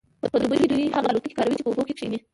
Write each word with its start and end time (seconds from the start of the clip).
په 0.31 0.37
دوبي 0.41 0.57
کې 0.61 0.67
دوی 0.71 0.85
هغه 0.97 1.07
الوتکې 1.09 1.37
کاروي 1.37 1.55
چې 1.57 1.63
په 1.65 1.69
اوبو 1.71 1.87
کیښني 1.87 2.19